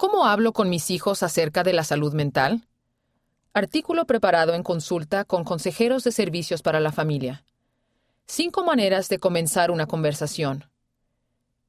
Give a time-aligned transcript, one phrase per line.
[0.00, 2.66] ¿Cómo hablo con mis hijos acerca de la salud mental?
[3.52, 7.44] Artículo preparado en consulta con consejeros de servicios para la familia.
[8.26, 10.64] Cinco maneras de comenzar una conversación.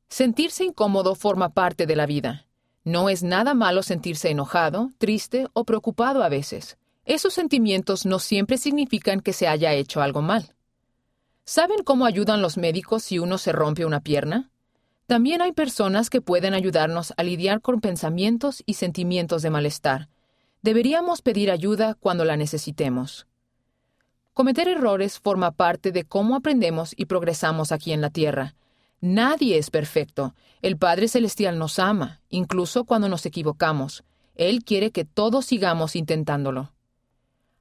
[0.07, 2.45] Sentirse incómodo forma parte de la vida.
[2.85, 6.77] No es nada malo sentirse enojado, triste o preocupado a veces.
[7.03, 10.55] Esos sentimientos no siempre significan que se haya hecho algo mal.
[11.43, 14.50] ¿Saben cómo ayudan los médicos si uno se rompe una pierna?
[15.11, 20.07] También hay personas que pueden ayudarnos a lidiar con pensamientos y sentimientos de malestar.
[20.61, 23.27] Deberíamos pedir ayuda cuando la necesitemos.
[24.33, 28.55] Cometer errores forma parte de cómo aprendemos y progresamos aquí en la Tierra.
[29.01, 30.33] Nadie es perfecto.
[30.61, 34.05] El Padre Celestial nos ama, incluso cuando nos equivocamos.
[34.35, 36.71] Él quiere que todos sigamos intentándolo.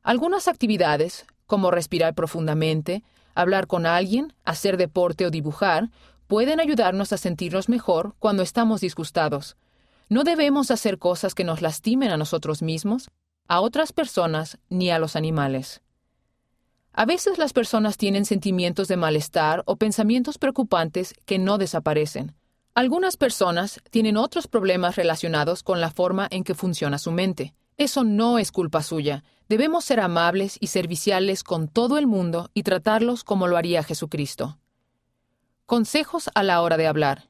[0.04, 3.02] Algunas actividades, como respirar profundamente,
[3.34, 5.90] hablar con alguien, hacer deporte o dibujar,
[6.30, 9.56] pueden ayudarnos a sentirnos mejor cuando estamos disgustados.
[10.08, 13.10] No debemos hacer cosas que nos lastimen a nosotros mismos,
[13.48, 15.82] a otras personas ni a los animales.
[16.92, 22.36] A veces las personas tienen sentimientos de malestar o pensamientos preocupantes que no desaparecen.
[22.74, 27.54] Algunas personas tienen otros problemas relacionados con la forma en que funciona su mente.
[27.76, 29.24] Eso no es culpa suya.
[29.48, 34.60] Debemos ser amables y serviciales con todo el mundo y tratarlos como lo haría Jesucristo.
[35.70, 37.28] Consejos a la hora de hablar.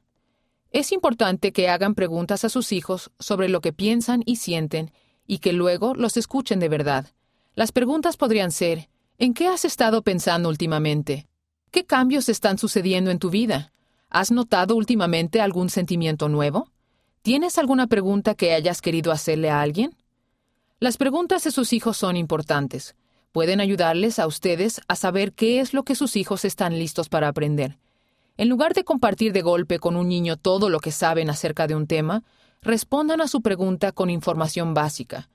[0.71, 4.91] Es importante que hagan preguntas a sus hijos sobre lo que piensan y sienten
[5.27, 7.05] y que luego los escuchen de verdad.
[7.53, 8.89] Las preguntas podrían ser,
[9.19, 11.27] ¿En qué has estado pensando últimamente?
[11.69, 13.73] ¿Qué cambios están sucediendo en tu vida?
[14.09, 16.67] ¿Has notado últimamente algún sentimiento nuevo?
[17.21, 19.95] ¿Tienes alguna pregunta que hayas querido hacerle a alguien?
[20.79, 22.95] Las preguntas de sus hijos son importantes.
[23.33, 27.27] Pueden ayudarles a ustedes a saber qué es lo que sus hijos están listos para
[27.27, 27.77] aprender.
[28.37, 31.75] En lugar de compartir de golpe con un niño todo lo que saben acerca de
[31.75, 32.23] un tema,
[32.61, 35.29] respondan a su pregunta con información básica.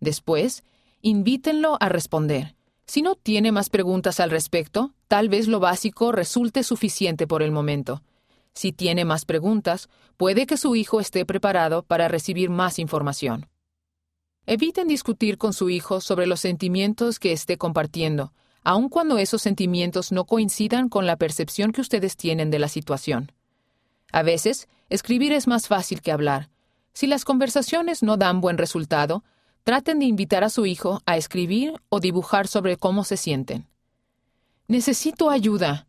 [0.00, 0.64] Después,
[1.00, 2.54] invítenlo a responder.
[2.86, 7.52] Si no tiene más preguntas al respecto, tal vez lo básico resulte suficiente por el
[7.52, 8.02] momento.
[8.54, 13.48] Si tiene más preguntas, puede que su hijo esté preparado para recibir más información.
[14.44, 18.32] Eviten discutir con su hijo sobre los sentimientos que esté compartiendo,
[18.62, 23.32] aun cuando esos sentimientos no coincidan con la percepción que ustedes tienen de la situación.
[24.12, 26.50] A veces, escribir es más fácil que hablar.
[26.92, 29.24] Si las conversaciones no dan buen resultado,
[29.64, 33.68] Traten de invitar a su hijo a escribir o dibujar sobre cómo se sienten.
[34.66, 35.86] Necesito ayuda.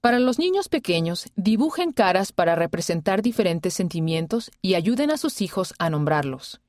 [0.00, 5.74] Para los niños pequeños, dibujen caras para representar diferentes sentimientos y ayuden a sus hijos
[5.78, 6.62] a nombrarlos.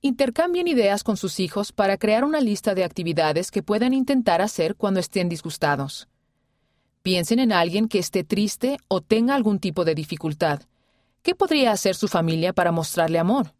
[0.00, 4.74] Intercambien ideas con sus hijos para crear una lista de actividades que puedan intentar hacer
[4.74, 6.08] cuando estén disgustados.
[7.02, 10.62] Piensen en alguien que esté triste o tenga algún tipo de dificultad.
[11.22, 13.54] ¿Qué podría hacer su familia para mostrarle amor?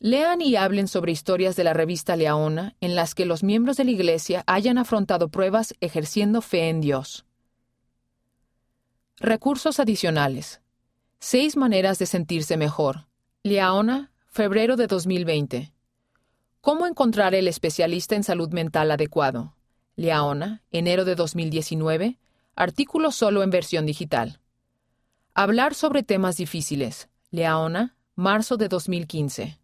[0.00, 3.84] Lean y hablen sobre historias de la revista Leona en las que los miembros de
[3.84, 7.24] la Iglesia hayan afrontado pruebas ejerciendo fe en Dios.
[9.22, 10.62] Recursos adicionales.
[11.20, 13.06] Seis maneras de sentirse mejor.
[13.44, 15.72] Leona, febrero de 2020.
[16.60, 19.54] ¿Cómo encontrar el especialista en salud mental adecuado?
[19.94, 22.18] Leona, enero de 2019.
[22.56, 24.40] Artículo solo en versión digital.
[25.34, 27.08] Hablar sobre temas difíciles.
[27.30, 29.60] Leona, marzo de 2015.